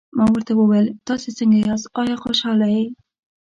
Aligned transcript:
ما 0.17 0.25
ورته 0.33 0.51
وویل: 0.55 0.87
تاسي 1.07 1.29
څنګه 1.37 1.57
یاست، 1.65 1.85
آیا 2.01 2.15
خوشحاله 2.23 2.67
یې؟ 2.75 2.85